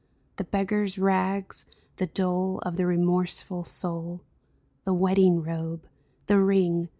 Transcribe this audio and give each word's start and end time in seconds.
The 0.37 0.45
beggar's 0.45 0.97
rags, 0.97 1.67
the 1.97 2.07
dole 2.07 2.57
Of 2.63 2.75
the 2.75 2.87
remorseful 2.87 3.63
soul. 3.65 4.21
The 4.83 4.95
wedding 4.95 5.43
robe, 5.43 5.83
the 6.25 6.39
ring. 6.39 6.89